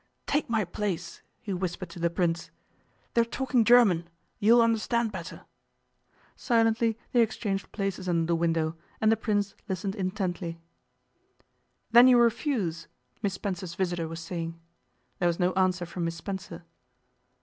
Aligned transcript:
'Take 0.25 0.49
my 0.49 0.65
place,' 0.65 1.21
he 1.41 1.53
whispered 1.53 1.91
to 1.91 1.99
the 1.99 2.09
Prince, 2.09 2.49
'they're 3.13 3.23
talking 3.23 3.63
German. 3.63 4.09
You'll 4.39 4.63
understand 4.63 5.11
better.' 5.11 5.45
Silently 6.35 6.97
they 7.11 7.21
exchanged 7.21 7.71
places 7.71 8.09
under 8.09 8.25
the 8.25 8.35
window, 8.35 8.75
and 8.99 9.11
the 9.11 9.15
Prince 9.15 9.53
listened 9.69 9.93
intently. 9.93 10.59
'Then 11.91 12.07
you 12.07 12.17
refuse?' 12.17 12.87
Miss 13.21 13.35
Spencer's 13.35 13.75
visitor 13.75 14.07
was 14.07 14.21
saying. 14.21 14.59
There 15.19 15.27
was 15.27 15.37
no 15.39 15.53
answer 15.53 15.85
from 15.85 16.05
Miss 16.05 16.15
Spencer. 16.15 16.63